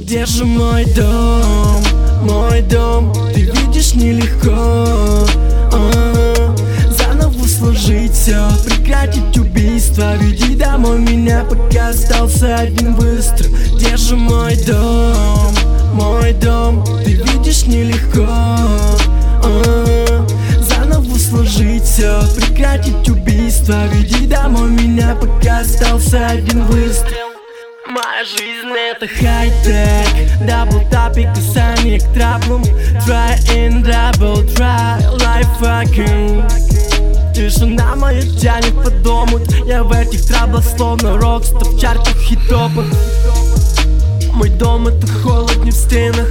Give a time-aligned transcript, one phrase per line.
[0.00, 1.82] Где же мой дом,
[2.22, 5.26] мой дом Ты видишь нелегко.
[5.72, 6.54] А,
[6.90, 10.16] Заново сложить все, прекратить убийство.
[10.16, 15.54] Веди домой меня, пока остался один быстро Где же мой дом,
[15.96, 16.84] мой дом.
[17.04, 20.26] Ты видишь нелегко а,
[20.60, 23.86] Заново сложить все, прекратить убийство.
[23.92, 27.26] Веди домой меня, пока остался один выстрел.
[27.88, 30.46] Моя жизнь это хай-тек.
[30.46, 32.62] Дабл тапик, касание к траблам
[33.06, 36.44] Try in double try Life fucking
[37.32, 39.38] Тишина моя тянет по дому.
[39.66, 43.45] Я в этих траблах словно рокстер В чартах хит-топах Мой
[44.58, 46.28] дом это холод не в стенах.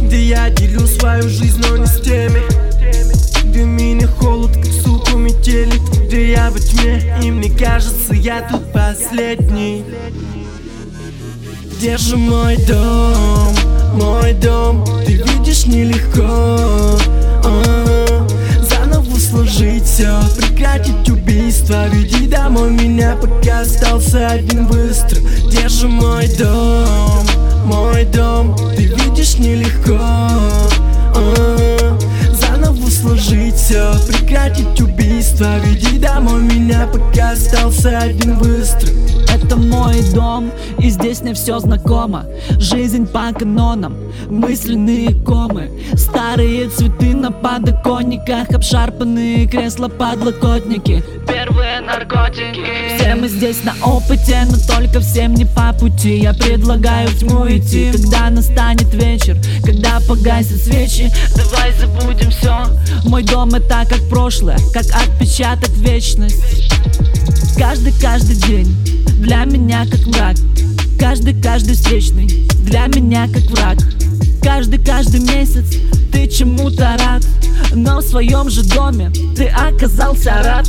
[0.00, 2.42] Где я делю свою жизнь, но не с теми.
[3.44, 8.72] Где меня холод, как сука метелит Где я во тьме, и мне кажется, я тут
[8.72, 9.84] последний.
[11.76, 13.54] Где же мой дом,
[13.94, 16.98] мой дом Ты видишь нелегко.
[17.44, 18.26] А,
[18.62, 20.20] Заново сложить все,
[21.68, 25.20] убийство Веди домой меня, пока остался один быстро
[25.68, 27.26] же мой дом,
[27.64, 29.98] мой дом Ты видишь нелегко.
[31.14, 31.98] А,
[32.32, 34.77] Заново сложить все, прекратить
[35.38, 38.88] убийство Веди домой меня, пока остался один быстро
[39.30, 42.26] это мой дом, и здесь мне все знакомо.
[42.58, 43.96] Жизнь по канонам,
[44.28, 45.70] мысленные комы.
[45.94, 51.04] Старые цветы на подоконниках Обшарпанные кресла, подлокотники.
[51.26, 52.96] Первые наркотики.
[52.96, 56.20] Все мы здесь на опыте, но только всем не по пути.
[56.20, 62.56] Я предлагаю в тьму идти, когда настанет вечер Когда погасят свечи, давай забудем все
[63.04, 64.84] Мой дом это как прошлое, как
[65.28, 66.72] отпечаток вечность.
[67.58, 68.74] Каждый, каждый день
[69.20, 70.36] для меня как враг.
[70.98, 73.78] Каждый, каждый встречный для меня как враг.
[74.42, 75.66] Каждый, каждый месяц
[76.10, 77.22] ты чему-то рад
[77.74, 80.66] Но в своем же доме ты оказался рад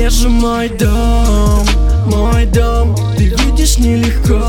[0.00, 1.66] Где же мой дом,
[2.06, 4.40] мой дом Ты видишь нелегко.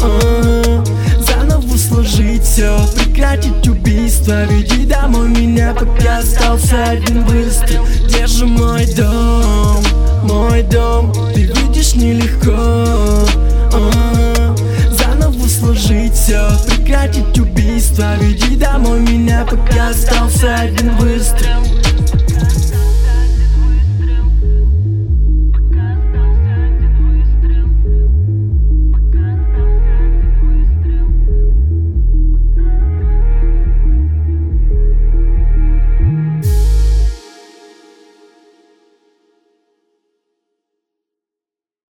[0.00, 0.84] А,
[1.18, 4.44] Заново сложить все, прекратить убийство.
[4.44, 7.84] Веди домой меня, пока остался один выстрел.
[8.06, 9.82] Где же мой дом,
[10.22, 12.54] мой дом Ты видишь нелегко.
[13.72, 14.54] А,
[14.92, 18.14] Заново сложить все, прекратить убийство.
[18.20, 21.85] Веди домой меня, пока остался один выстрел